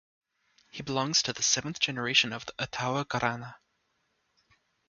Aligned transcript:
He 0.71 0.81
belongs 0.81 1.21
to 1.21 1.31
the 1.31 1.43
seventh 1.43 1.79
generation 1.79 2.33
of 2.33 2.47
the 2.47 2.53
Etawah 2.53 3.05
Gharana. 3.05 3.57